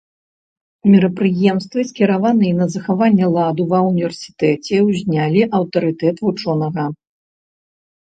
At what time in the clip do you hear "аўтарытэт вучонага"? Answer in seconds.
5.63-6.93